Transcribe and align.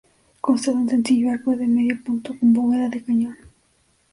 Consta 0.41 0.71
de 0.71 0.77
un 0.79 0.89
sencillo 0.89 1.29
arco 1.31 1.55
de 1.55 1.67
medio 1.77 1.95
punto 2.03 2.29
con 2.39 2.47
bóveda 2.55 2.89
de 2.89 3.03
cañón. 3.05 3.37